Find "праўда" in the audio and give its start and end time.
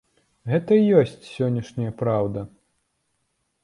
2.03-2.49